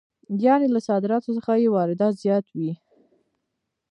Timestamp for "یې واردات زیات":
1.61-2.45